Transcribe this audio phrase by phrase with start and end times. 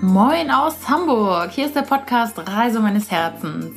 [0.00, 1.50] Moin aus Hamburg.
[1.50, 3.74] Hier ist der Podcast Reise meines Herzens.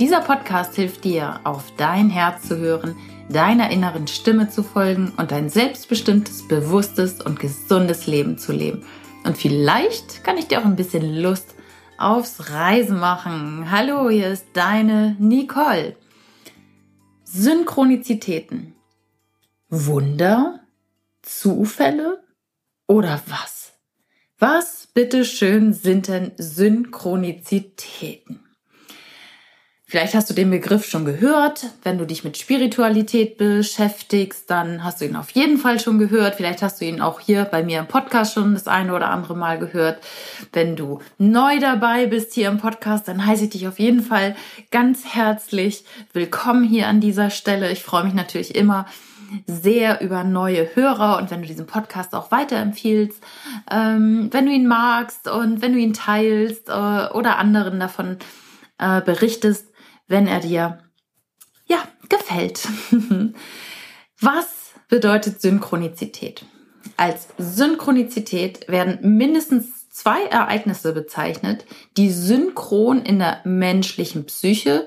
[0.00, 2.96] Dieser Podcast hilft dir, auf dein Herz zu hören,
[3.28, 8.84] deiner inneren Stimme zu folgen und ein selbstbestimmtes, bewusstes und gesundes Leben zu leben.
[9.24, 11.54] Und vielleicht kann ich dir auch ein bisschen Lust
[11.98, 13.70] aufs Reisen machen.
[13.70, 15.94] Hallo, hier ist deine Nicole.
[17.22, 18.74] Synchronizitäten.
[19.68, 20.62] Wunder?
[21.22, 22.24] Zufälle?
[22.88, 23.74] Oder was?
[24.40, 28.40] Was bitteschön sind denn Synchronizitäten?
[29.90, 31.66] Vielleicht hast du den Begriff schon gehört.
[31.82, 36.36] Wenn du dich mit Spiritualität beschäftigst, dann hast du ihn auf jeden Fall schon gehört.
[36.36, 39.36] Vielleicht hast du ihn auch hier bei mir im Podcast schon das eine oder andere
[39.36, 40.00] Mal gehört.
[40.52, 44.36] Wenn du neu dabei bist hier im Podcast, dann heiße ich dich auf jeden Fall
[44.70, 47.72] ganz herzlich willkommen hier an dieser Stelle.
[47.72, 48.86] Ich freue mich natürlich immer
[49.46, 53.22] sehr über neue Hörer und wenn du diesen Podcast auch weiterempfiehlst,
[53.70, 58.18] ähm, wenn du ihn magst und wenn du ihn teilst äh, oder anderen davon
[58.78, 59.68] äh, berichtest,
[60.08, 60.78] wenn er dir
[61.66, 62.68] ja gefällt.
[64.20, 66.44] Was bedeutet Synchronizität?
[66.96, 74.86] Als Synchronizität werden mindestens zwei Ereignisse bezeichnet, die synchron in der menschlichen Psyche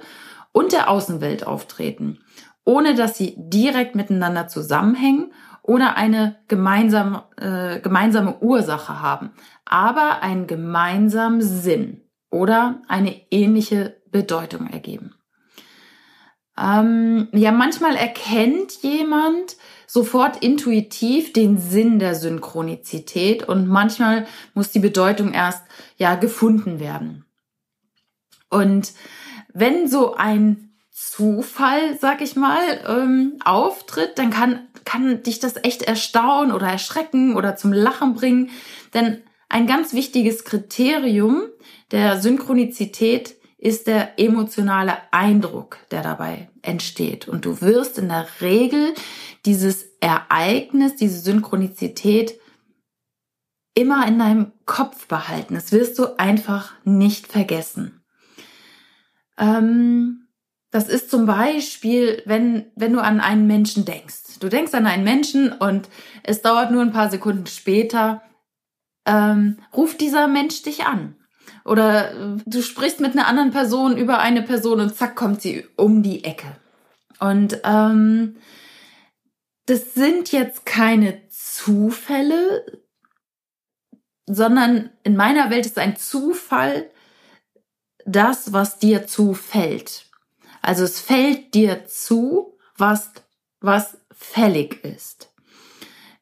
[0.52, 2.20] und der Außenwelt auftreten,
[2.66, 9.32] ohne dass sie direkt miteinander zusammenhängen oder eine gemeinsame, äh, gemeinsame Ursache haben,
[9.66, 15.16] aber einen gemeinsamen Sinn oder eine ähnliche Bedeutung ergeben.
[16.58, 24.80] Ähm, ja, manchmal erkennt jemand sofort intuitiv den Sinn der Synchronizität und manchmal muss die
[24.80, 25.64] Bedeutung erst
[25.98, 27.26] ja gefunden werden.
[28.50, 28.94] Und
[29.54, 30.63] wenn so ein
[30.94, 37.36] Zufall, sag ich mal, ähm, auftritt, dann kann, kann dich das echt erstaunen oder erschrecken
[37.36, 38.52] oder zum Lachen bringen.
[38.94, 41.44] Denn ein ganz wichtiges Kriterium
[41.92, 47.28] der Synchronizität ist der emotionale Eindruck, der dabei entsteht.
[47.28, 48.94] Und du wirst in der Regel
[49.46, 52.40] dieses Ereignis, diese Synchronizität
[53.74, 55.56] immer in deinem Kopf behalten.
[55.56, 58.04] Das wirst du einfach nicht vergessen.
[59.38, 60.23] Ähm,
[60.74, 64.40] das ist zum Beispiel, wenn, wenn du an einen Menschen denkst.
[64.40, 65.88] Du denkst an einen Menschen und
[66.24, 68.24] es dauert nur ein paar Sekunden später,
[69.06, 71.16] ähm, ruft dieser Mensch dich an
[71.64, 75.64] oder äh, du sprichst mit einer anderen Person über eine Person und zack kommt sie
[75.78, 76.48] um die Ecke.
[77.20, 78.38] Und ähm,
[79.68, 82.66] das sind jetzt keine Zufälle,
[84.26, 86.90] sondern in meiner Welt ist ein Zufall
[88.08, 90.10] das, was dir zufällt.
[90.64, 93.12] Also es fällt dir zu, was,
[93.60, 95.30] was fällig ist.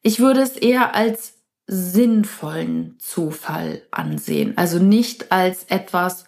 [0.02, 1.34] Ich würde es eher als
[1.66, 4.58] sinnvollen Zufall ansehen.
[4.58, 6.26] Also nicht als etwas,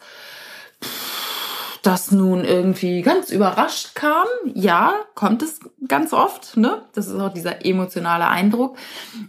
[1.83, 4.27] das nun irgendwie ganz überrascht kam.
[4.55, 6.89] Ja, kommt es ganz oft, ne?
[6.95, 8.79] Das ist auch dieser emotionale Eindruck.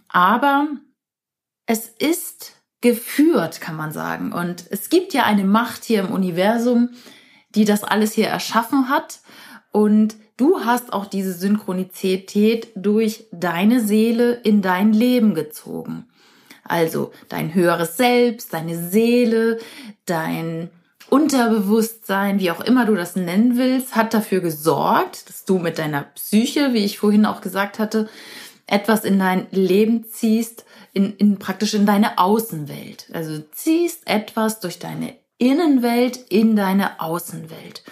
[0.07, 0.67] Aber
[1.65, 4.31] es ist geführt, kann man sagen.
[4.31, 6.91] Und es gibt ja eine Macht hier im Universum,
[7.55, 9.19] die das alles hier erschaffen hat.
[9.71, 16.07] Und du hast auch diese Synchronizität durch deine Seele in dein Leben gezogen.
[16.63, 19.59] Also dein höheres Selbst, deine Seele,
[20.05, 20.69] dein
[21.09, 26.03] Unterbewusstsein, wie auch immer du das nennen willst, hat dafür gesorgt, dass du mit deiner
[26.15, 28.09] Psyche, wie ich vorhin auch gesagt hatte,
[28.65, 33.07] etwas in dein Leben ziehst, in, in praktisch in deine Außenwelt.
[33.13, 37.83] Also ziehst etwas durch deine Innenwelt in deine Außenwelt.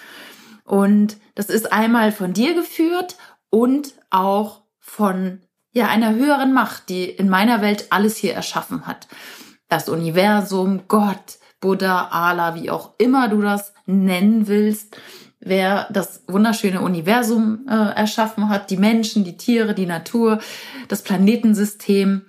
[0.63, 3.17] Und das ist einmal von dir geführt
[3.49, 9.07] und auch von ja einer höheren Macht, die in meiner Welt alles hier erschaffen hat.
[9.67, 14.97] Das Universum, Gott, Buddha, Allah, wie auch immer du das nennen willst,
[15.39, 20.39] wer das wunderschöne Universum äh, erschaffen hat, die Menschen, die Tiere, die Natur,
[20.87, 22.23] das Planetensystem,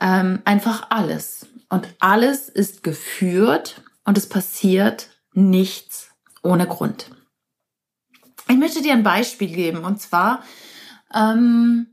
[0.00, 1.46] ähm, einfach alles.
[1.68, 6.10] Und alles ist geführt und es passiert nichts
[6.42, 7.10] ohne Grund.
[8.48, 10.42] Ich möchte dir ein Beispiel geben und zwar
[11.14, 11.86] ähm,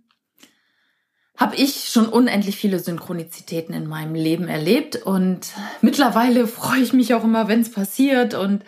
[1.38, 5.48] habe ich schon unendlich viele Synchronizitäten in meinem Leben erlebt und
[5.82, 8.64] mittlerweile freue ich mich auch immer, wenn es passiert und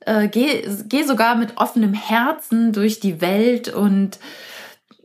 [0.00, 4.18] äh, gehe geh sogar mit offenem Herzen durch die Welt und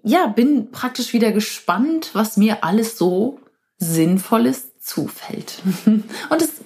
[0.01, 3.39] ja, bin praktisch wieder gespannt, was mir alles so
[3.77, 5.61] Sinnvolles zufällt.
[5.85, 6.64] und es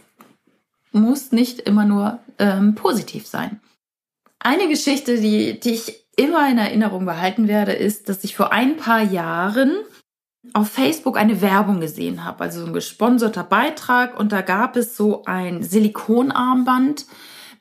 [0.91, 3.59] muss nicht immer nur ähm, positiv sein.
[4.39, 8.77] Eine Geschichte, die, die ich immer in Erinnerung behalten werde, ist, dass ich vor ein
[8.77, 9.71] paar Jahren
[10.53, 14.95] auf Facebook eine Werbung gesehen habe, also so ein gesponserter Beitrag und da gab es
[14.95, 17.05] so ein Silikonarmband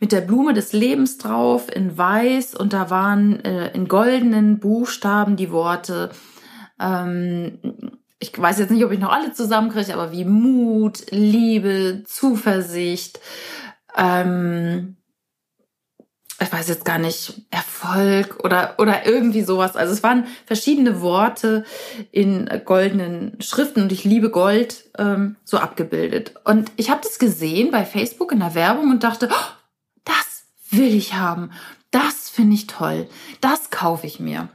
[0.01, 5.37] mit der Blume des Lebens drauf in weiß und da waren äh, in goldenen Buchstaben
[5.37, 6.11] die Worte,
[6.81, 13.21] ähm, ich weiß jetzt nicht, ob ich noch alle zusammenkriege, aber wie Mut, Liebe, Zuversicht,
[13.97, 14.97] ähm,
[16.41, 19.75] ich weiß jetzt gar nicht, Erfolg oder, oder irgendwie sowas.
[19.75, 21.65] Also es waren verschiedene Worte
[22.13, 26.35] in goldenen Schriften und ich liebe Gold ähm, so abgebildet.
[26.45, 29.47] Und ich habe das gesehen bei Facebook in der Werbung und dachte, oh,
[30.05, 31.51] das will ich haben.
[31.91, 33.09] Das finde ich toll.
[33.41, 34.49] Das kaufe ich mir.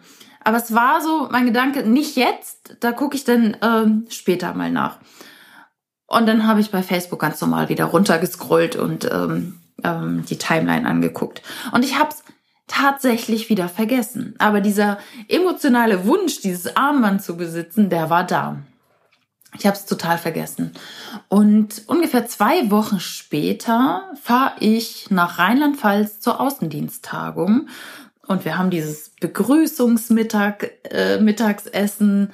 [0.43, 4.71] Aber es war so mein Gedanke, nicht jetzt, da gucke ich dann ähm, später mal
[4.71, 4.97] nach.
[6.07, 10.87] Und dann habe ich bei Facebook ganz normal wieder runtergescrollt und ähm, ähm, die Timeline
[10.87, 11.41] angeguckt.
[11.71, 12.23] Und ich habe es
[12.67, 14.35] tatsächlich wieder vergessen.
[14.39, 14.97] Aber dieser
[15.27, 18.57] emotionale Wunsch, dieses Armband zu besitzen, der war da.
[19.57, 20.71] Ich habe es total vergessen.
[21.29, 27.67] Und ungefähr zwei Wochen später fahre ich nach Rheinland-Pfalz zur Außendiensttagung.
[28.25, 32.31] Und wir haben dieses Begrüßungsmittag, äh, Mittagsessen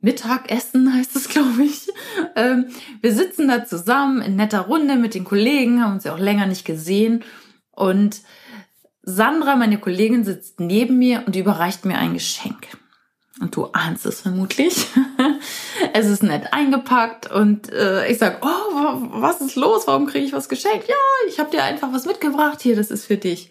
[0.00, 1.88] Mittagessen heißt es, glaube ich.
[2.36, 2.66] Ähm,
[3.00, 6.46] wir sitzen da zusammen in netter Runde mit den Kollegen, haben uns ja auch länger
[6.46, 7.24] nicht gesehen.
[7.72, 8.20] Und
[9.02, 12.68] Sandra, meine Kollegin, sitzt neben mir und überreicht mir ein Geschenk.
[13.40, 14.86] Und du ahnst es vermutlich.
[15.94, 19.86] es ist nett eingepackt und äh, ich sag, oh, was ist los?
[19.86, 20.88] Warum kriege ich was geschenkt?
[20.88, 20.94] Ja,
[21.26, 22.60] ich habe dir einfach was mitgebracht.
[22.60, 23.48] Hier, das ist für dich.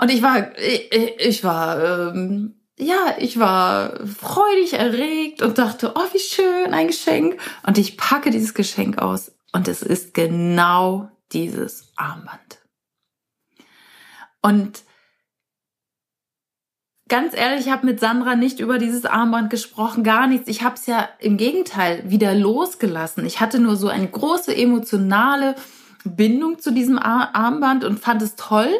[0.00, 6.12] Und ich war, ich, ich war ähm, ja, ich war freudig erregt und dachte, oh,
[6.12, 7.38] wie schön, ein Geschenk.
[7.66, 12.58] Und ich packe dieses Geschenk aus und es ist genau dieses Armband.
[14.40, 14.82] Und
[17.08, 20.48] ganz ehrlich, ich habe mit Sandra nicht über dieses Armband gesprochen, gar nichts.
[20.48, 23.26] Ich habe es ja im Gegenteil wieder losgelassen.
[23.26, 25.54] Ich hatte nur so eine große emotionale
[26.04, 28.70] Bindung zu diesem Armband und fand es toll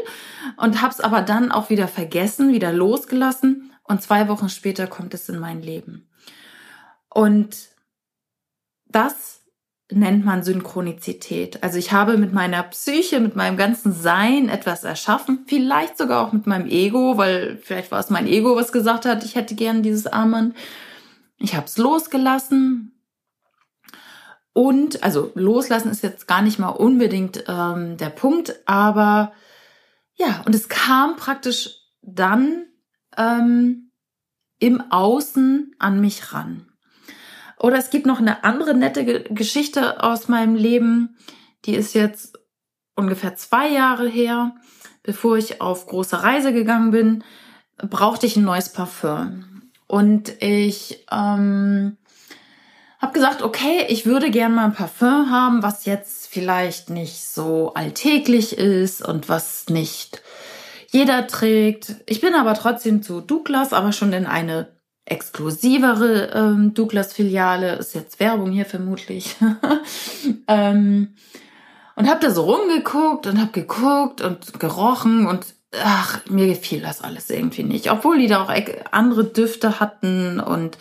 [0.56, 5.14] und habe es aber dann auch wieder vergessen, wieder losgelassen und zwei Wochen später kommt
[5.14, 6.08] es in mein Leben.
[7.08, 7.56] Und
[8.86, 9.40] das
[9.92, 11.62] nennt man Synchronizität.
[11.62, 16.32] Also ich habe mit meiner Psyche, mit meinem ganzen Sein etwas erschaffen, vielleicht sogar auch
[16.32, 19.82] mit meinem Ego, weil vielleicht war es mein Ego, was gesagt hat, ich hätte gern
[19.82, 20.54] dieses Armband.
[21.38, 22.92] Ich habe es losgelassen.
[24.52, 29.32] Und, also loslassen ist jetzt gar nicht mal unbedingt ähm, der Punkt, aber
[30.16, 31.70] ja, und es kam praktisch
[32.02, 32.66] dann
[33.16, 33.90] ähm,
[34.58, 36.66] im Außen an mich ran.
[37.58, 41.16] Oder es gibt noch eine andere nette Geschichte aus meinem Leben,
[41.64, 42.38] die ist jetzt
[42.96, 44.54] ungefähr zwei Jahre her.
[45.02, 47.24] Bevor ich auf große Reise gegangen bin,
[47.78, 49.70] brauchte ich ein neues Parfüm.
[49.86, 51.96] Und ich ähm,
[53.00, 57.72] habe gesagt, okay, ich würde gerne mal ein Parfüm haben, was jetzt vielleicht nicht so
[57.74, 60.22] alltäglich ist und was nicht
[60.88, 61.96] jeder trägt.
[62.06, 64.68] Ich bin aber trotzdem zu Douglas, aber schon in eine
[65.06, 67.76] exklusivere ähm, Douglas-Filiale.
[67.76, 69.36] Ist jetzt Werbung hier vermutlich.
[70.48, 71.14] ähm,
[71.96, 75.46] und habe da so rumgeguckt und habe geguckt und gerochen und
[75.82, 77.90] ach, mir gefiel das alles irgendwie nicht.
[77.90, 78.52] Obwohl die da auch
[78.90, 80.78] andere Düfte hatten und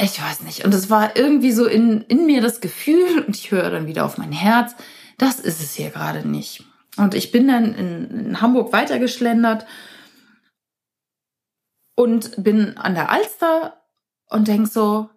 [0.00, 0.64] ich weiß nicht.
[0.64, 4.04] Und es war irgendwie so in, in mir das Gefühl, und ich höre dann wieder
[4.04, 4.74] auf mein Herz,
[5.18, 6.64] das ist es hier gerade nicht.
[6.96, 9.66] Und ich bin dann in, in Hamburg weitergeschlendert
[11.96, 13.84] und bin an der Alster
[14.28, 15.10] und denk so,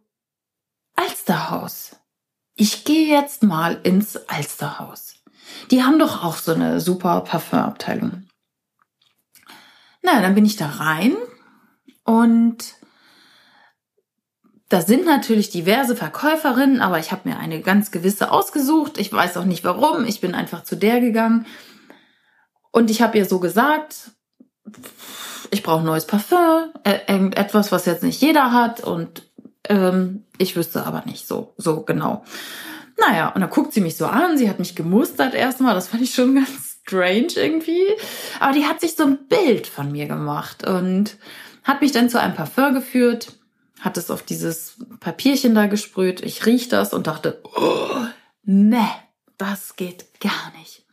[0.96, 1.96] Alsterhaus.
[2.56, 5.16] Ich gehe jetzt mal ins Alsterhaus.
[5.70, 8.28] Die haben doch auch so eine super Parfümabteilung.
[10.02, 11.16] Na, dann bin ich da rein
[12.04, 12.76] und
[14.70, 18.98] da sind natürlich diverse Verkäuferinnen, aber ich habe mir eine ganz gewisse ausgesucht.
[18.98, 20.06] Ich weiß auch nicht warum.
[20.06, 21.46] Ich bin einfach zu der gegangen.
[22.72, 24.12] Und ich habe ihr so gesagt,
[25.52, 28.84] ich brauche neues Parfum, äh, irgendetwas, was jetzt nicht jeder hat.
[28.84, 29.24] Und
[29.70, 32.26] ähm, ich wüsste aber nicht so, so genau.
[33.00, 34.38] Naja, und dann guckt sie mich so an.
[34.38, 35.76] Sie hat mich gemustert erstmal.
[35.76, 37.86] Das fand ich schon ganz strange irgendwie.
[38.42, 41.16] Aber die hat sich so ein Bild von mir gemacht und
[41.64, 43.38] hat mich dann zu einem Parfum geführt
[43.80, 46.22] hat es auf dieses Papierchen da gesprüht.
[46.22, 48.06] Ich riech das und dachte, oh,
[48.44, 48.88] ne,
[49.38, 50.86] das geht gar nicht.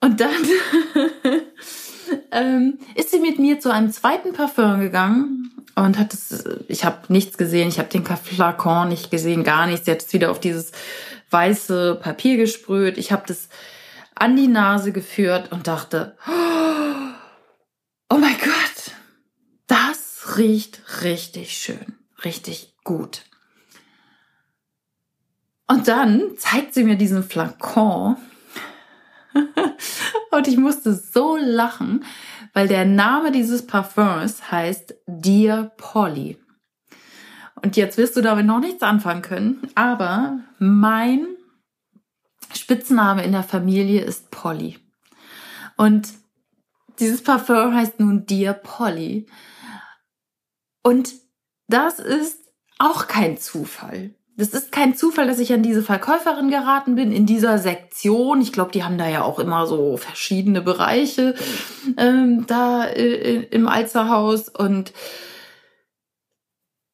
[0.00, 0.30] Und dann
[2.32, 7.12] ähm, ist sie mit mir zu einem zweiten Parfum gegangen und hat es, ich habe
[7.12, 9.86] nichts gesehen, ich habe den Flakon nicht gesehen, gar nichts.
[9.86, 10.72] Sie hat es wieder auf dieses
[11.30, 12.98] weiße Papier gesprüht.
[12.98, 13.48] Ich habe das
[14.14, 16.16] an die Nase geführt und dachte,
[18.10, 18.94] oh mein Gott,
[19.66, 23.22] das es riecht richtig schön, richtig gut.
[25.66, 28.16] Und dann zeigt sie mir diesen Flakon
[30.30, 32.04] und ich musste so lachen,
[32.52, 36.38] weil der Name dieses Parfums heißt Dear Polly.
[37.62, 41.26] Und jetzt wirst du damit noch nichts anfangen können, aber mein
[42.54, 44.78] Spitzname in der Familie ist Polly.
[45.76, 46.08] Und
[46.98, 49.26] dieses Parfum heißt nun Dear Polly.
[50.82, 51.14] Und
[51.68, 52.38] das ist
[52.78, 54.14] auch kein Zufall.
[54.36, 58.40] Das ist kein Zufall, dass ich an diese Verkäuferin geraten bin in dieser Sektion.
[58.40, 61.34] Ich glaube, die haben da ja auch immer so verschiedene Bereiche
[61.98, 64.92] ähm, da äh, im Alzerhaus und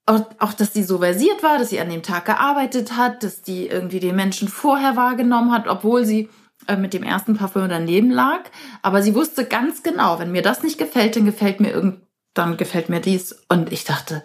[0.05, 3.43] auch, auch, dass sie so versiert war, dass sie an dem Tag gearbeitet hat, dass
[3.43, 6.31] die irgendwie den Menschen vorher wahrgenommen hat, obwohl sie
[6.67, 8.41] äh, mit dem ersten Parfüm daneben lag.
[8.83, 12.01] Aber sie wusste ganz genau, wenn mir das nicht gefällt, dann gefällt mir irgend,
[12.39, 13.37] dann gefällt mir dies.
[13.49, 14.23] Und ich dachte,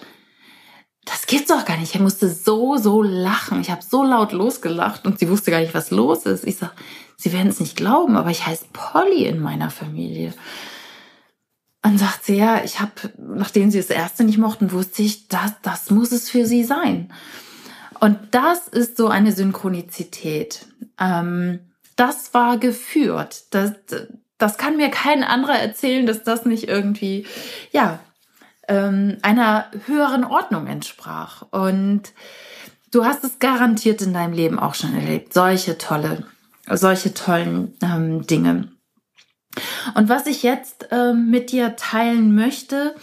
[1.06, 1.94] das gibt's doch gar nicht.
[1.94, 3.60] Ich musste so, so lachen.
[3.62, 6.46] Ich habe so laut losgelacht und sie wusste gar nicht, was los ist.
[6.46, 6.72] Ich sag,
[7.18, 10.34] sie werden es nicht glauben, aber ich heiße Polly in meiner Familie.
[11.86, 15.52] Und sagt sie, ja, ich habe, nachdem sie das erste nicht mochten, wusste ich, das,
[15.62, 17.12] das muss es für sie sein.
[18.00, 20.66] Und das ist so eine Synchronizität.
[21.00, 21.60] Ähm,
[21.98, 23.44] das war geführt.
[23.52, 23.74] Das,
[24.44, 27.26] das kann mir kein anderer erzählen, dass das nicht irgendwie,
[27.72, 28.00] ja,
[28.68, 31.44] ähm, einer höheren Ordnung entsprach.
[31.52, 32.12] Und
[32.92, 35.34] du hast es garantiert in deinem Leben auch schon erlebt.
[35.34, 36.26] Solche tolle,
[36.70, 38.68] solche tollen ähm, Dinge.
[39.96, 42.96] Und was ich jetzt äh, mit dir teilen möchte,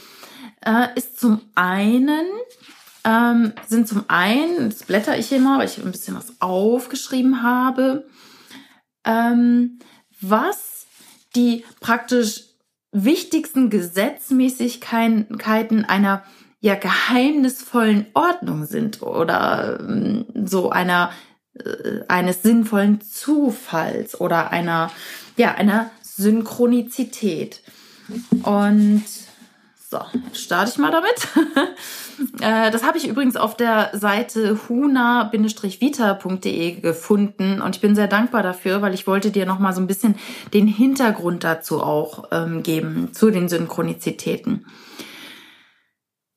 [0.62, 2.26] äh, ist zum einen,
[3.04, 7.42] ähm, sind zum einen, das blätter ich hier mal, weil ich ein bisschen was aufgeschrieben
[7.42, 8.06] habe,
[9.06, 9.78] ähm,
[10.20, 10.69] was
[11.37, 12.44] die praktisch
[12.92, 16.25] wichtigsten Gesetzmäßigkeiten einer
[16.60, 21.12] ja geheimnisvollen Ordnung sind oder ähm, so einer
[21.54, 24.90] äh, eines sinnvollen Zufalls oder einer
[25.37, 27.62] ja einer Synchronizität.
[28.42, 29.04] Und
[29.90, 29.99] so,
[30.32, 31.28] starte ich mal damit.
[32.42, 38.42] Äh, das habe ich übrigens auf der Seite huna-vita.de gefunden und ich bin sehr dankbar
[38.42, 40.16] dafür, weil ich wollte dir noch mal so ein bisschen
[40.52, 44.66] den Hintergrund dazu auch ähm, geben, zu den Synchronizitäten.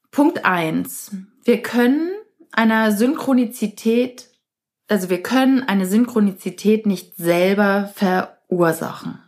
[0.10, 1.12] Punkt eins:
[1.44, 2.12] Wir können
[2.54, 4.30] einer Synchronizität,
[4.88, 9.20] also wir können eine Synchronizität nicht selber verursachen.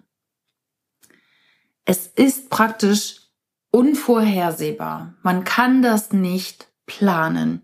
[1.83, 3.24] Es ist praktisch
[3.75, 5.15] unvorhersehbar.
[5.21, 7.61] Man kann das nicht planen.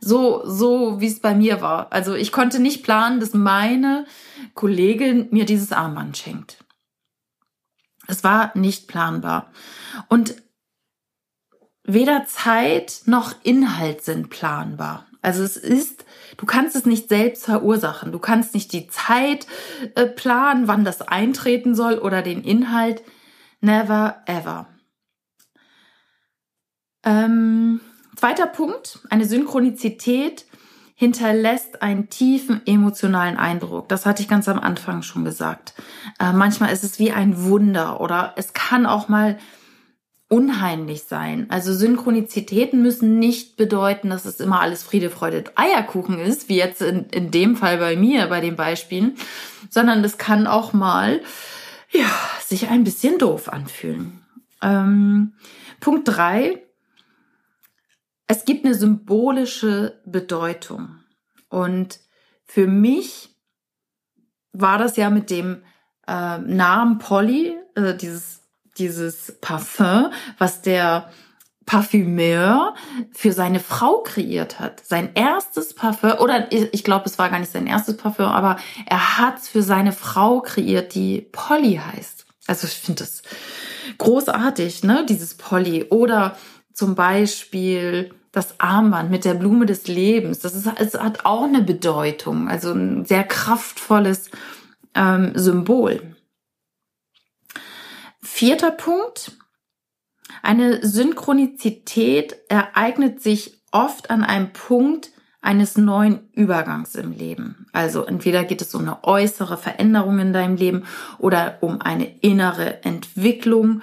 [0.00, 1.92] So, so wie es bei mir war.
[1.92, 4.06] Also ich konnte nicht planen, dass meine
[4.54, 6.64] Kollegin mir dieses Armband schenkt.
[8.08, 9.52] Es war nicht planbar.
[10.08, 10.36] Und
[11.84, 15.06] weder Zeit noch Inhalt sind planbar.
[15.20, 16.06] Also es ist,
[16.38, 18.10] du kannst es nicht selbst verursachen.
[18.10, 19.46] Du kannst nicht die Zeit
[19.96, 23.02] äh, planen, wann das eintreten soll oder den Inhalt.
[23.60, 24.71] Never ever.
[27.04, 27.80] Ähm,
[28.16, 30.46] zweiter Punkt, eine Synchronizität
[30.94, 33.88] hinterlässt einen tiefen emotionalen Eindruck.
[33.88, 35.74] Das hatte ich ganz am Anfang schon gesagt.
[36.20, 39.38] Äh, manchmal ist es wie ein Wunder oder es kann auch mal
[40.28, 41.46] unheimlich sein.
[41.50, 46.80] Also Synchronizitäten müssen nicht bedeuten, dass es immer alles Friede, Freude, Eierkuchen ist, wie jetzt
[46.80, 49.16] in, in dem Fall bei mir, bei den Beispielen,
[49.68, 51.20] sondern es kann auch mal,
[51.90, 52.06] ja,
[52.46, 54.22] sich ein bisschen doof anfühlen.
[54.62, 55.34] Ähm,
[55.80, 56.62] Punkt drei
[58.32, 61.00] es gibt eine symbolische Bedeutung.
[61.50, 62.00] Und
[62.46, 63.36] für mich
[64.54, 65.62] war das ja mit dem
[66.08, 68.40] äh, Namen Polly, äh, dieses,
[68.78, 71.10] dieses Parfum, was der
[71.66, 72.74] Parfümeur
[73.12, 74.80] für seine Frau kreiert hat.
[74.82, 79.18] Sein erstes Parfum, oder ich glaube, es war gar nicht sein erstes Parfum, aber er
[79.18, 82.24] hat es für seine Frau kreiert, die Polly heißt.
[82.46, 83.22] Also ich finde das
[83.98, 85.84] großartig, ne, dieses Polly.
[85.90, 86.34] Oder
[86.72, 90.40] zum Beispiel das Armband mit der Blume des Lebens.
[90.40, 94.30] Das ist, es hat auch eine Bedeutung, also ein sehr kraftvolles
[94.94, 96.16] ähm, Symbol.
[98.22, 99.32] Vierter Punkt.
[100.42, 105.10] Eine Synchronizität ereignet sich oft an einem Punkt
[105.42, 107.66] eines neuen Übergangs im Leben.
[107.72, 110.84] Also entweder geht es um eine äußere Veränderung in deinem Leben
[111.18, 113.82] oder um eine innere Entwicklung.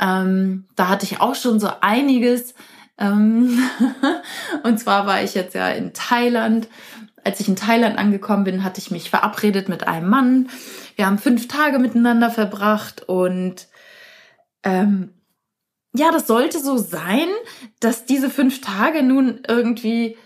[0.00, 2.54] Ähm, da hatte ich auch schon so einiges
[4.62, 6.68] und zwar war ich jetzt ja in Thailand.
[7.24, 10.48] Als ich in Thailand angekommen bin, hatte ich mich verabredet mit einem Mann.
[10.94, 13.66] Wir haben fünf Tage miteinander verbracht und
[14.62, 15.12] ähm,
[15.94, 17.28] ja, das sollte so sein,
[17.80, 20.16] dass diese fünf Tage nun irgendwie,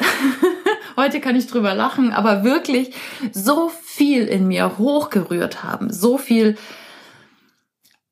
[0.96, 2.94] heute kann ich drüber lachen, aber wirklich
[3.32, 6.56] so viel in mir hochgerührt haben, so viel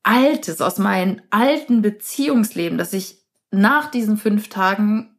[0.03, 3.20] Altes aus meinem alten Beziehungsleben, dass ich
[3.51, 5.17] nach diesen fünf Tagen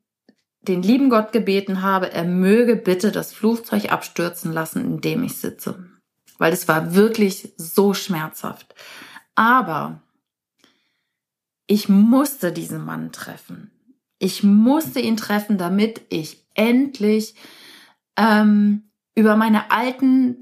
[0.62, 5.36] den lieben Gott gebeten habe, er möge bitte das Flugzeug abstürzen lassen, in dem ich
[5.36, 5.88] sitze.
[6.38, 8.74] Weil es war wirklich so schmerzhaft.
[9.34, 10.00] Aber
[11.66, 13.70] ich musste diesen Mann treffen.
[14.18, 17.34] Ich musste ihn treffen, damit ich endlich
[18.16, 18.84] ähm,
[19.14, 20.38] über meine alten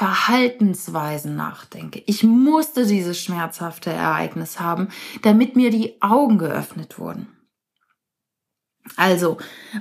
[0.00, 2.02] Beziehungsverhaltensweisen nachdenke.
[2.06, 4.88] Ich musste dieses schmerzhafte Ereignis haben,
[5.22, 7.28] damit mir die Augen geöffnet wurden.
[8.96, 9.36] Also,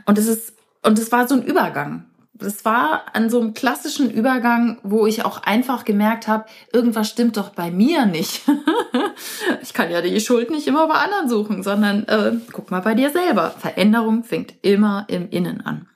[0.06, 2.06] und es ist, und es war so ein Übergang
[2.42, 7.36] das war an so einem klassischen Übergang, wo ich auch einfach gemerkt habe, irgendwas stimmt
[7.36, 8.44] doch bei mir nicht.
[9.62, 12.96] ich kann ja die Schuld nicht immer bei anderen suchen, sondern äh, guck mal bei
[12.96, 13.52] dir selber.
[13.52, 15.90] Veränderung fängt immer im Innen an.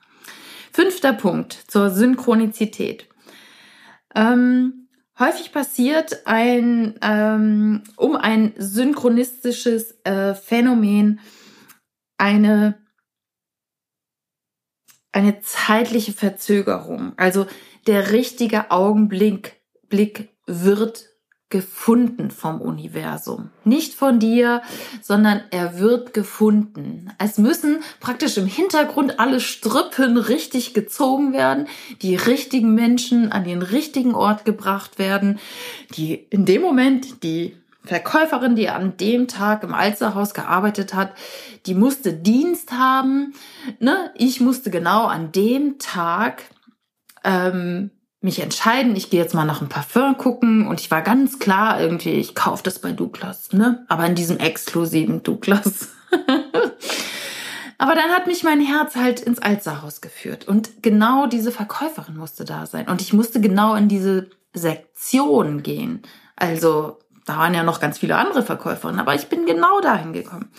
[0.70, 3.06] Fünfter Punkt zur Synchronizität.
[4.14, 11.20] Ähm, häufig passiert ein ähm, um ein synchronistisches äh, Phänomen
[12.18, 12.78] eine
[15.12, 17.12] eine zeitliche Verzögerung.
[17.16, 17.46] Also
[17.86, 21.13] der richtige Augenblick Blick wird
[21.54, 23.50] gefunden vom Universum.
[23.62, 24.60] Nicht von dir,
[25.00, 27.12] sondern er wird gefunden.
[27.18, 31.68] Es müssen praktisch im Hintergrund alle Strippen richtig gezogen werden,
[32.02, 35.38] die richtigen Menschen an den richtigen Ort gebracht werden,
[35.96, 41.12] die in dem Moment die Verkäuferin, die an dem Tag im Alsterhaus gearbeitet hat,
[41.66, 43.32] die musste Dienst haben.
[43.78, 44.10] Ne?
[44.16, 46.42] Ich musste genau an dem Tag
[47.22, 47.92] ähm,
[48.24, 51.80] mich entscheiden, ich gehe jetzt mal nach einem Parfum gucken und ich war ganz klar
[51.80, 53.84] irgendwie, ich kaufe das bei Douglas, ne?
[53.88, 55.90] Aber in diesem exklusiven Douglas.
[57.78, 62.44] Aber dann hat mich mein Herz halt ins Alsterhaus geführt und genau diese Verkäuferin musste
[62.44, 66.02] da sein und ich musste genau in diese Sektion gehen.
[66.36, 70.50] Also da waren ja noch ganz viele andere Verkäuferinnen, aber ich bin genau dahin gekommen.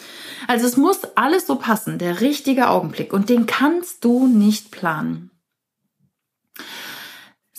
[0.47, 5.31] Also es muss alles so passen, der richtige Augenblick und den kannst du nicht planen.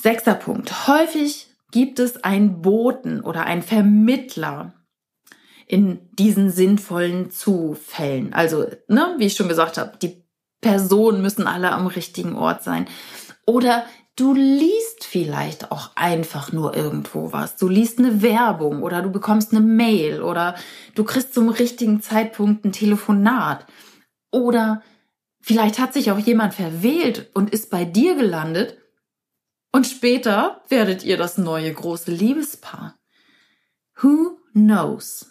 [0.07, 0.87] Sechster Punkt.
[0.87, 4.73] Häufig gibt es einen Boten oder einen Vermittler
[5.67, 8.33] in diesen sinnvollen Zufällen.
[8.33, 10.23] Also, ne, wie ich schon gesagt habe, die
[10.61, 12.87] Personen müssen alle am richtigen Ort sein.
[13.47, 17.57] Oder Du liest vielleicht auch einfach nur irgendwo was.
[17.57, 20.55] Du liest eine Werbung oder du bekommst eine Mail oder
[20.95, 23.67] du kriegst zum richtigen Zeitpunkt ein Telefonat.
[24.31, 24.83] Oder
[25.41, 28.79] vielleicht hat sich auch jemand verwählt und ist bei dir gelandet
[29.77, 32.97] und später werdet ihr das neue große Liebespaar.
[34.01, 35.27] Who knows?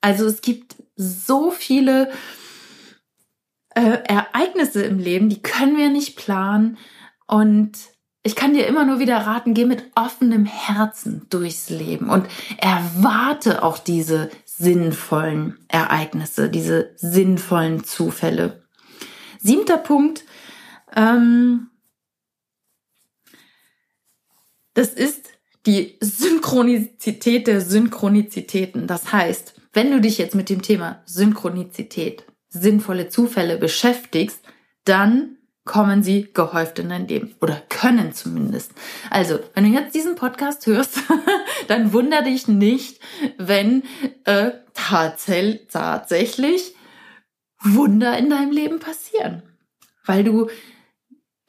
[0.00, 2.10] Also es gibt so viele
[3.74, 6.78] äh, Ereignisse im Leben, die können wir nicht planen
[7.26, 7.76] und
[8.22, 12.26] ich kann dir immer nur wieder raten, geh mit offenem Herzen durchs Leben und
[12.56, 18.62] erwarte auch diese sinnvollen Ereignisse, diese sinnvollen Zufälle.
[19.40, 20.24] Siebter Punkt,
[20.96, 21.67] ähm,
[24.78, 25.30] das ist
[25.66, 28.86] die Synchronizität der Synchronizitäten.
[28.86, 34.40] Das heißt, wenn du dich jetzt mit dem Thema Synchronizität, sinnvolle Zufälle beschäftigst,
[34.84, 38.70] dann kommen sie gehäuft in dein Leben oder können zumindest.
[39.10, 41.00] Also, wenn du jetzt diesen Podcast hörst,
[41.66, 43.00] dann wunder dich nicht,
[43.36, 43.82] wenn
[44.26, 46.76] äh, tatsächlich
[47.64, 49.42] Wunder in deinem Leben passieren,
[50.06, 50.48] weil du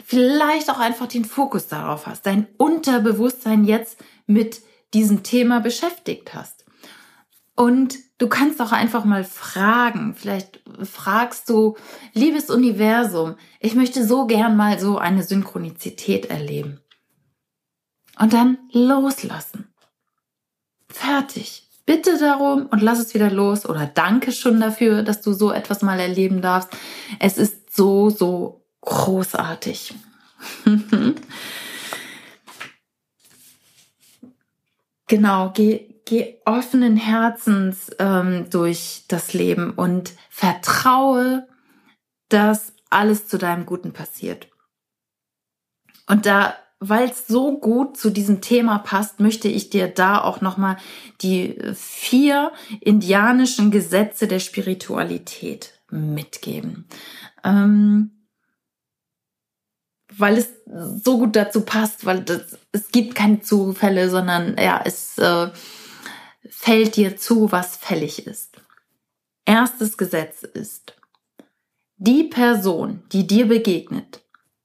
[0.10, 4.64] vielleicht auch einfach den Fokus darauf hast, dein Unterbewusstsein jetzt mit
[4.96, 6.66] diesem Thema beschäftigt hast.
[7.56, 10.16] Und du kannst auch einfach mal fragen.
[10.16, 11.76] Vielleicht fragst du,
[12.14, 16.80] liebes Universum, ich möchte so gern mal so eine Synchronizität erleben.
[18.18, 19.72] Und dann loslassen.
[20.90, 21.70] Fertig.
[21.86, 25.84] Bitte darum und lass es wieder los oder danke schon dafür, dass du so etwas
[25.84, 26.72] mal erleben darfst.
[27.20, 29.94] Es ist so, so großartig.
[35.08, 41.48] genau, geh geh offenen Herzens ähm, durch das Leben und vertraue,
[42.30, 44.48] dass alles zu deinem Guten passiert.
[46.08, 50.42] Und da, weil es so gut zu diesem Thema passt, möchte ich dir da auch
[50.42, 50.78] nochmal
[51.22, 56.88] die vier indianischen Gesetze der Spiritualität mitgeben.
[57.44, 58.19] Ähm,
[60.18, 60.50] weil es
[61.04, 65.50] so gut dazu passt, weil das, es gibt keine Zufälle, sondern ja, es äh,
[66.50, 68.62] fällt dir zu, was fällig ist.
[69.46, 70.96] Erstes Gesetz ist,
[71.98, 74.22] die Person, die dir begegnet,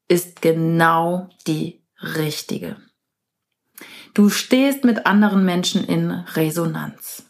[0.09, 2.77] ist genau die richtige.
[4.13, 7.25] Du stehst mit anderen Menschen in Resonanz.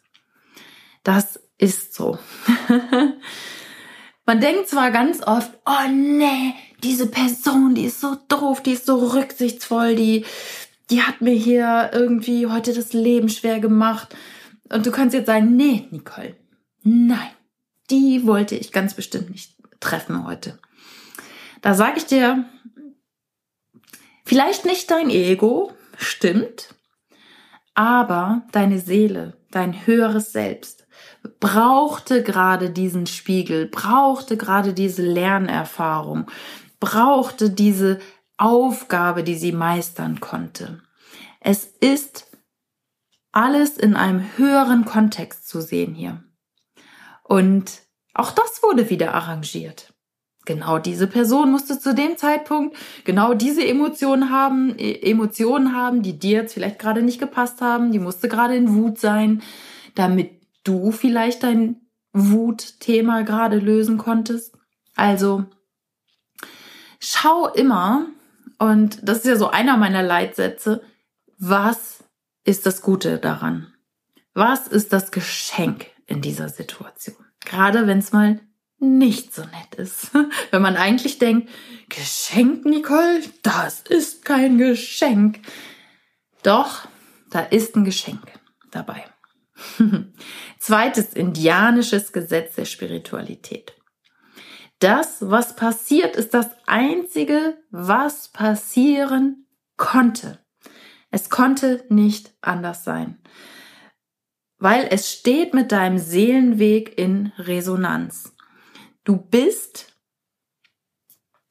[1.03, 2.19] Das ist so.
[4.27, 8.87] Man denkt zwar ganz oft, oh nee, diese Person, die ist so doof, die ist
[8.87, 10.25] so rücksichtsvoll, die,
[10.91, 14.15] die hat mir hier irgendwie heute das Leben schwer gemacht.
[14.71, 16.37] Und du kannst jetzt sagen, nee, Nicole,
[16.83, 17.31] nein,
[17.91, 20.59] die wollte ich ganz bestimmt nicht treffen heute.
[21.63, 22.45] Da sage ich dir,
[24.25, 26.75] vielleicht nicht dein Ego, stimmt,
[27.73, 30.85] aber deine Seele, dein höheres Selbst
[31.41, 36.27] brauchte gerade diesen Spiegel, brauchte gerade diese Lernerfahrung,
[36.85, 37.99] brauchte diese
[38.37, 40.83] Aufgabe, die sie meistern konnte.
[41.41, 42.31] Es ist
[43.33, 46.23] alles in einem höheren Kontext zu sehen hier.
[47.23, 47.81] Und
[48.13, 49.95] auch das wurde wieder arrangiert.
[50.45, 56.19] Genau diese Person musste zu dem Zeitpunkt genau diese Emotionen haben, e, Emotionen haben, die
[56.19, 57.93] dir jetzt vielleicht gerade nicht gepasst haben.
[57.93, 59.43] Die musste gerade in Wut sein,
[59.95, 61.81] damit du vielleicht dein
[62.13, 64.55] Wutthema gerade lösen konntest.
[64.95, 65.47] Also
[67.05, 68.07] schau immer,
[68.59, 70.83] und das ist ja so einer meiner Leitsätze,
[71.39, 72.05] was
[72.45, 73.73] ist das Gute daran?
[74.35, 77.17] Was ist das Geschenk in dieser Situation?
[77.41, 78.41] Gerade wenn es mal
[78.79, 80.11] nicht so nett ist.
[80.51, 81.49] Wenn man eigentlich denkt,
[81.89, 85.41] Geschenk, Nicole, das ist kein Geschenk.
[86.43, 86.87] Doch,
[87.31, 88.21] da ist ein Geschenk
[88.71, 89.05] dabei.
[90.59, 93.75] Zweites indianisches Gesetz der Spiritualität.
[94.79, 100.39] Das, was passiert, ist das Einzige, was passieren konnte.
[101.11, 103.19] Es konnte nicht anders sein,
[104.59, 108.35] weil es steht mit deinem Seelenweg in Resonanz.
[109.05, 109.95] Du bist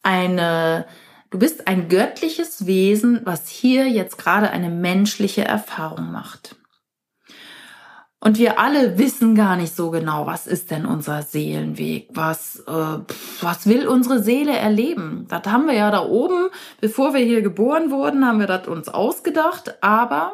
[0.02, 0.86] eine,
[1.30, 6.58] du bist ein göttliches Wesen, was hier jetzt gerade eine menschliche Erfahrung macht.
[8.24, 12.08] Und wir alle wissen gar nicht so genau, was ist denn unser Seelenweg?
[12.14, 13.00] Was, äh,
[13.42, 15.26] was will unsere Seele erleben?
[15.28, 16.48] Das haben wir ja da oben,
[16.80, 19.84] bevor wir hier geboren wurden, haben wir das uns ausgedacht.
[19.84, 20.32] Aber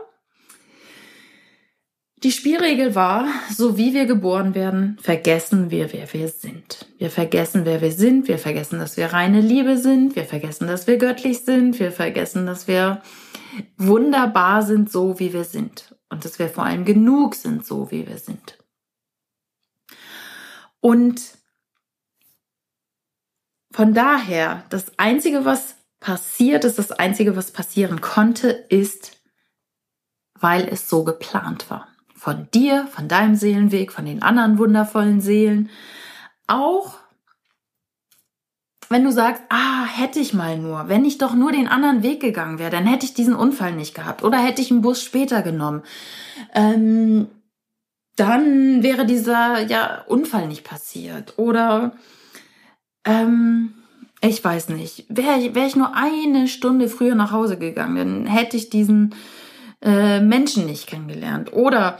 [2.21, 6.85] die Spielregel war, so wie wir geboren werden, vergessen wir, wer wir sind.
[6.99, 8.27] Wir vergessen, wer wir sind.
[8.27, 10.15] Wir vergessen, dass wir reine Liebe sind.
[10.15, 11.79] Wir vergessen, dass wir göttlich sind.
[11.79, 13.01] Wir vergessen, dass wir
[13.77, 15.95] wunderbar sind, so wie wir sind.
[16.09, 18.57] Und dass wir vor allem genug sind, so wie wir sind.
[20.81, 21.21] Und
[23.71, 29.21] von daher, das Einzige, was passiert ist, das Einzige, was passieren konnte, ist,
[30.33, 31.87] weil es so geplant war
[32.19, 35.69] von dir, von deinem Seelenweg, von den anderen wundervollen Seelen.
[36.47, 36.97] Auch
[38.89, 42.19] wenn du sagst, ah, hätte ich mal nur, wenn ich doch nur den anderen Weg
[42.19, 45.43] gegangen wäre, dann hätte ich diesen Unfall nicht gehabt oder hätte ich einen Bus später
[45.43, 45.83] genommen.
[46.53, 47.27] Ähm,
[48.15, 51.37] dann wäre dieser ja, Unfall nicht passiert.
[51.37, 51.93] Oder
[53.05, 53.73] ähm,
[54.21, 58.57] ich weiß nicht, wäre wär ich nur eine Stunde früher nach Hause gegangen, dann hätte
[58.57, 59.15] ich diesen
[59.81, 61.53] äh, Menschen nicht kennengelernt.
[61.53, 61.99] Oder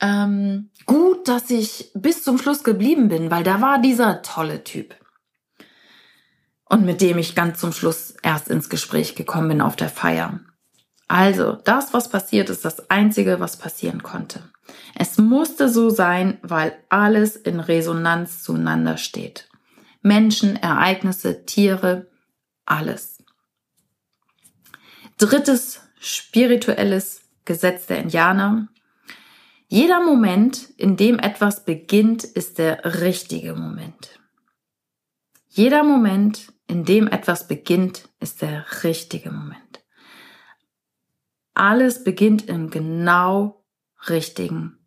[0.00, 4.94] ähm, gut, dass ich bis zum Schluss geblieben bin, weil da war dieser tolle Typ.
[6.74, 10.40] Und mit dem ich ganz zum Schluss erst ins Gespräch gekommen bin auf der Feier.
[11.06, 14.42] Also, das, was passiert, ist das Einzige, was passieren konnte.
[14.96, 19.48] Es musste so sein, weil alles in Resonanz zueinander steht.
[20.02, 22.08] Menschen, Ereignisse, Tiere,
[22.66, 23.22] alles.
[25.16, 28.66] Drittes spirituelles Gesetz der Indianer.
[29.68, 34.18] Jeder Moment, in dem etwas beginnt, ist der richtige Moment.
[35.50, 39.84] Jeder Moment, in dem etwas beginnt, ist der richtige Moment.
[41.54, 43.64] Alles beginnt im genau
[44.08, 44.78] richtigen,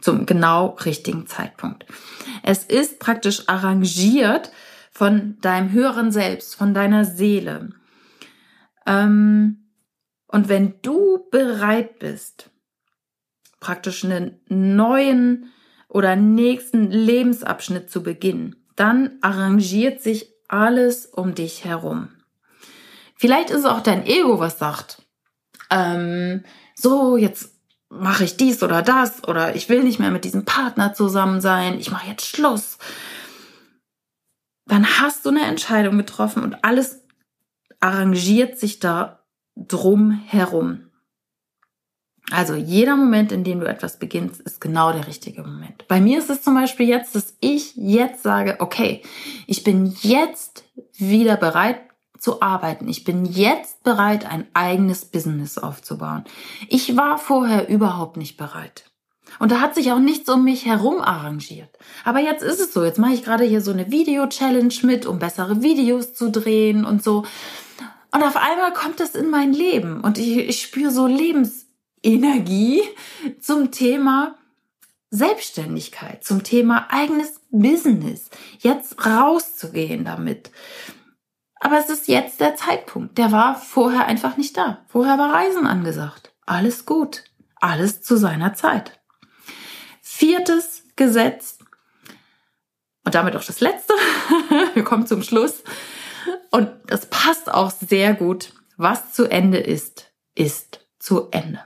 [0.00, 1.86] zum genau richtigen Zeitpunkt.
[2.42, 4.52] Es ist praktisch arrangiert
[4.90, 7.70] von deinem höheren Selbst, von deiner Seele.
[8.86, 9.70] Ähm,
[10.26, 12.50] und wenn du bereit bist,
[13.60, 15.52] praktisch einen neuen
[15.88, 22.08] oder nächsten Lebensabschnitt zu beginnen, dann arrangiert sich alles um dich herum.
[23.16, 25.02] Vielleicht ist es auch dein Ego, was sagt,
[25.70, 27.52] ähm, so, jetzt
[27.88, 31.78] mache ich dies oder das oder ich will nicht mehr mit diesem Partner zusammen sein,
[31.78, 32.78] ich mache jetzt Schluss.
[34.66, 37.02] Dann hast du eine Entscheidung getroffen und alles
[37.80, 39.24] arrangiert sich da
[39.56, 40.83] drum herum.
[42.30, 45.86] Also jeder Moment, in dem du etwas beginnst, ist genau der richtige Moment.
[45.88, 49.02] Bei mir ist es zum Beispiel jetzt, dass ich jetzt sage, okay,
[49.46, 50.64] ich bin jetzt
[50.96, 51.80] wieder bereit
[52.18, 52.88] zu arbeiten.
[52.88, 56.24] Ich bin jetzt bereit, ein eigenes Business aufzubauen.
[56.68, 58.84] Ich war vorher überhaupt nicht bereit.
[59.38, 61.68] Und da hat sich auch nichts um mich herum arrangiert.
[62.04, 62.84] Aber jetzt ist es so.
[62.84, 67.02] Jetzt mache ich gerade hier so eine Video-Challenge mit, um bessere Videos zu drehen und
[67.02, 67.24] so.
[68.12, 71.06] Und auf einmal kommt das in mein Leben und ich, ich spüre so
[72.04, 72.82] Lebensenergie
[73.40, 74.36] zum Thema
[75.10, 80.50] Selbstständigkeit, zum Thema eigenes Business, jetzt rauszugehen damit.
[81.60, 83.16] Aber es ist jetzt der Zeitpunkt.
[83.16, 84.84] Der war vorher einfach nicht da.
[84.88, 86.32] Vorher war Reisen angesagt.
[86.44, 87.24] Alles gut.
[87.60, 89.00] Alles zu seiner Zeit.
[90.02, 91.58] Viertes Gesetz.
[93.04, 93.94] Und damit auch das letzte.
[94.74, 95.62] Wir kommen zum Schluss.
[96.50, 98.52] Und das passt auch sehr gut.
[98.76, 101.62] Was zu Ende ist, ist zu Ende.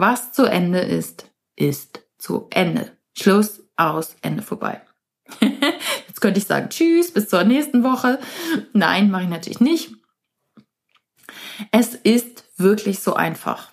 [0.00, 2.90] Was zu Ende ist, ist zu Ende.
[3.12, 4.80] Schluss, aus, Ende vorbei.
[6.08, 8.18] Jetzt könnte ich sagen, tschüss, bis zur nächsten Woche.
[8.72, 9.92] Nein, mache ich natürlich nicht.
[11.70, 13.72] Es ist wirklich so einfach.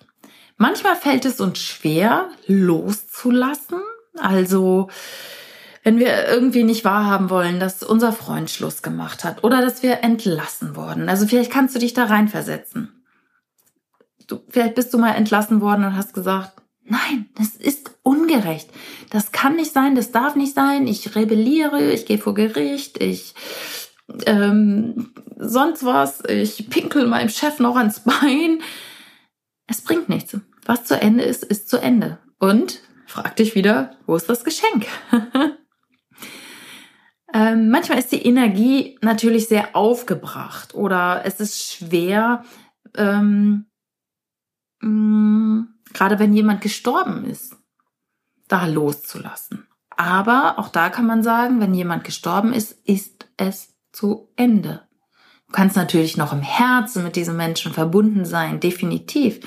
[0.58, 3.80] Manchmal fällt es uns schwer, loszulassen.
[4.18, 4.90] Also,
[5.82, 10.04] wenn wir irgendwie nicht wahrhaben wollen, dass unser Freund Schluss gemacht hat oder dass wir
[10.04, 11.08] entlassen wurden.
[11.08, 12.97] Also vielleicht kannst du dich da reinversetzen.
[14.28, 16.52] Du, vielleicht bist du mal entlassen worden und hast gesagt,
[16.84, 18.68] nein, das ist ungerecht.
[19.10, 20.86] Das kann nicht sein, das darf nicht sein.
[20.86, 23.34] Ich rebelliere, ich gehe vor Gericht, ich
[24.26, 28.60] ähm, sonst was, ich pinkel meinem Chef noch ans Bein.
[29.66, 30.36] Es bringt nichts.
[30.64, 32.18] Was zu Ende ist, ist zu Ende.
[32.38, 34.86] Und frag dich wieder, wo ist das Geschenk?
[37.34, 42.44] ähm, manchmal ist die Energie natürlich sehr aufgebracht oder es ist schwer,
[42.96, 43.66] ähm,
[44.80, 47.56] mh, mm, gerade wenn jemand gestorben ist,
[48.46, 49.66] da loszulassen.
[49.96, 54.86] Aber auch da kann man sagen, wenn jemand gestorben ist, ist es zu Ende.
[55.48, 59.40] Du kannst natürlich noch im Herzen mit diesem Menschen verbunden sein, definitiv.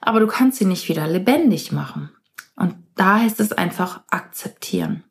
[0.00, 2.10] Aber du kannst sie nicht wieder lebendig machen.
[2.56, 5.04] Und da heißt es einfach akzeptieren.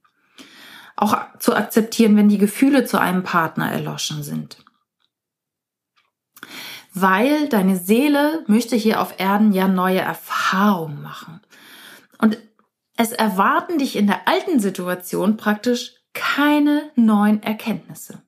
[0.96, 4.58] Auch zu akzeptieren, wenn die Gefühle zu einem Partner erloschen sind.
[6.94, 11.40] Weil deine Seele möchte hier auf Erden ja neue Erfahrungen machen.
[12.18, 12.38] Und
[12.98, 18.22] es erwarten dich in der alten Situation praktisch keine neuen Erkenntnisse.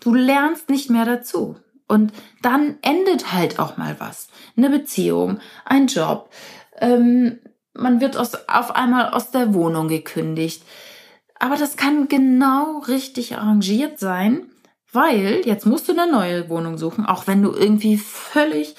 [0.00, 1.56] Du lernst nicht mehr dazu.
[1.86, 4.28] Und dann endet halt auch mal was.
[4.56, 6.30] Eine Beziehung, ein Job.
[6.78, 7.40] Ähm,
[7.74, 10.62] man wird aus, auf einmal aus der Wohnung gekündigt.
[11.38, 14.50] Aber das kann genau richtig arrangiert sein,
[14.94, 18.76] weil jetzt musst du eine neue Wohnung suchen, auch wenn du irgendwie völlig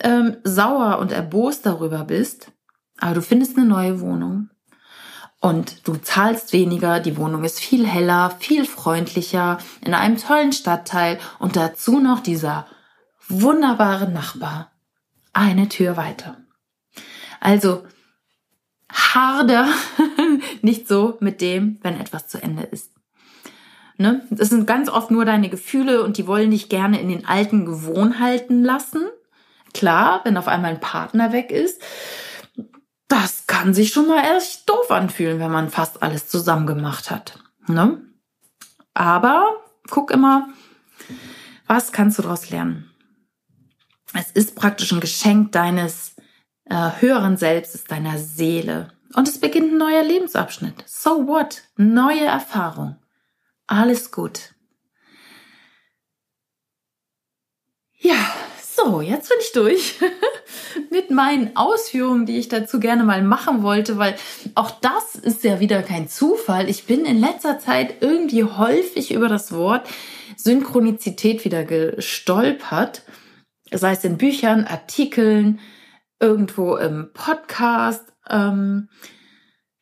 [0.00, 2.52] ähm, sauer und erbost darüber bist.
[2.98, 4.50] Aber du findest eine neue Wohnung
[5.40, 11.18] und du zahlst weniger, die Wohnung ist viel heller, viel freundlicher, in einem tollen Stadtteil
[11.38, 12.66] und dazu noch dieser
[13.28, 14.70] wunderbare Nachbar
[15.32, 16.36] eine Tür weiter.
[17.40, 17.84] Also
[18.90, 19.68] harder
[20.62, 22.90] nicht so mit dem, wenn etwas zu Ende ist.
[24.00, 24.26] Ne?
[24.30, 27.66] Das sind ganz oft nur deine Gefühle und die wollen dich gerne in den alten
[27.66, 29.04] Gewohnheiten lassen.
[29.74, 31.82] Klar, wenn auf einmal ein Partner weg ist,
[33.08, 37.40] das kann sich schon mal echt doof anfühlen, wenn man fast alles zusammen gemacht hat.
[37.66, 38.00] Ne?
[38.94, 39.58] Aber
[39.90, 40.48] guck immer,
[41.66, 42.90] was kannst du daraus lernen?
[44.14, 46.16] Es ist praktisch ein Geschenk deines
[46.64, 48.94] äh, höheren Selbstes, deiner Seele.
[49.14, 50.84] Und es beginnt ein neuer Lebensabschnitt.
[50.86, 51.64] So what?
[51.76, 52.96] Neue Erfahrung.
[53.70, 54.52] Alles gut.
[58.00, 58.16] Ja,
[58.60, 60.00] so, jetzt bin ich durch
[60.90, 64.16] mit meinen Ausführungen, die ich dazu gerne mal machen wollte, weil
[64.56, 66.68] auch das ist ja wieder kein Zufall.
[66.68, 69.88] Ich bin in letzter Zeit irgendwie häufig über das Wort
[70.36, 73.02] Synchronizität wieder gestolpert,
[73.70, 75.60] sei es in Büchern, Artikeln,
[76.18, 78.12] irgendwo im Podcast.
[78.28, 78.88] Ähm,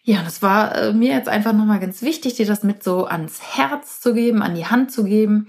[0.08, 3.42] ja, das war äh, mir jetzt einfach nochmal ganz wichtig, dir das mit so ans
[3.42, 5.48] Herz zu geben, an die Hand zu geben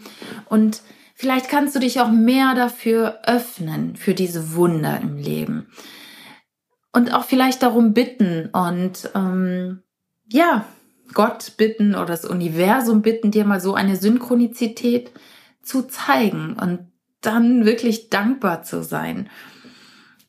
[0.50, 0.82] und
[1.22, 5.68] Vielleicht kannst du dich auch mehr dafür öffnen, für diese Wunder im Leben.
[6.94, 9.84] Und auch vielleicht darum bitten und ähm,
[10.30, 10.64] ja,
[11.14, 15.12] Gott bitten oder das Universum bitten, dir mal so eine Synchronizität
[15.62, 16.88] zu zeigen und
[17.20, 19.30] dann wirklich dankbar zu sein.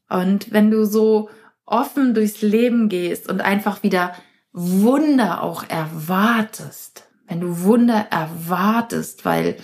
[0.08, 1.30] Und wenn du so
[1.70, 4.14] offen durchs Leben gehst und einfach wieder
[4.52, 9.56] Wunder auch erwartest, wenn du Wunder erwartest, weil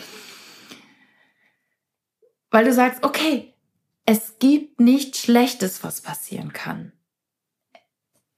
[2.50, 3.54] weil du sagst, okay,
[4.06, 6.92] es gibt nichts Schlechtes, was passieren kann.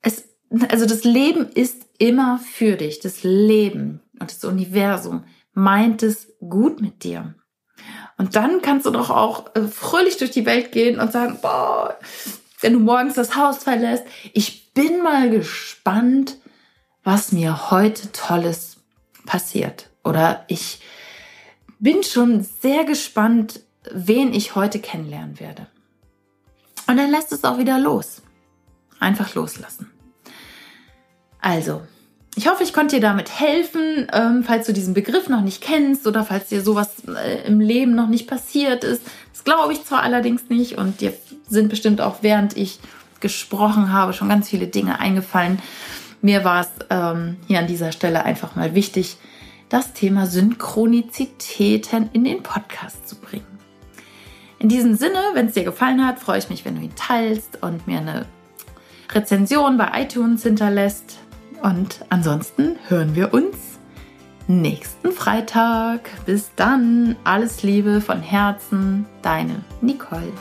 [0.00, 0.24] Es,
[0.70, 3.00] also das Leben ist immer für dich.
[3.00, 7.34] Das Leben und das Universum meint es gut mit dir.
[8.16, 11.96] Und dann kannst du doch auch äh, fröhlich durch die Welt gehen und sagen, boah,
[12.60, 16.36] wenn du morgens das Haus verlässt, ich bin mal gespannt,
[17.04, 18.78] was mir heute Tolles
[19.26, 19.90] passiert.
[20.04, 20.80] Oder ich
[21.78, 23.60] bin schon sehr gespannt,
[23.92, 25.66] wen ich heute kennenlernen werde.
[26.86, 28.22] Und dann lässt es auch wieder los.
[28.98, 29.90] Einfach loslassen.
[31.40, 31.82] Also,
[32.38, 36.06] ich hoffe, ich konnte dir damit helfen, ähm, falls du diesen Begriff noch nicht kennst
[36.06, 39.02] oder falls dir sowas äh, im Leben noch nicht passiert ist.
[39.32, 41.12] Das glaube ich zwar allerdings nicht und dir
[41.48, 42.78] sind bestimmt auch während ich
[43.18, 45.58] gesprochen habe schon ganz viele Dinge eingefallen.
[46.22, 49.16] Mir war es ähm, hier an dieser Stelle einfach mal wichtig,
[49.68, 53.58] das Thema Synchronizitäten in den Podcast zu bringen.
[54.60, 57.64] In diesem Sinne, wenn es dir gefallen hat, freue ich mich, wenn du ihn teilst
[57.64, 58.26] und mir eine
[59.10, 61.18] Rezension bei iTunes hinterlässt.
[61.62, 63.56] Und ansonsten hören wir uns
[64.46, 66.10] nächsten Freitag.
[66.24, 67.16] Bis dann.
[67.24, 69.06] Alles Liebe von Herzen.
[69.22, 70.32] Deine Nicole.